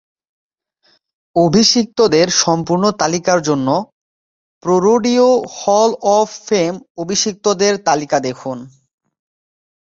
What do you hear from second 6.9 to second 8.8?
অভিষিক্তদের তালিকা দেখুন।